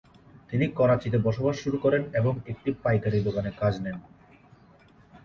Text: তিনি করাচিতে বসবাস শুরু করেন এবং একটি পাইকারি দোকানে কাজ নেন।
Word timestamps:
তিনি 0.49 0.65
করাচিতে 0.69 1.17
বসবাস 1.17 1.55
শুরু 1.55 1.77
করেন 1.77 2.01
এবং 2.13 2.33
একটি 2.47 2.69
পাইকারি 2.83 3.19
দোকানে 3.21 3.51
কাজ 3.59 3.73
নেন। 3.81 3.97